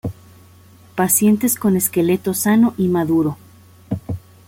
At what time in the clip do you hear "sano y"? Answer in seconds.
2.33-2.87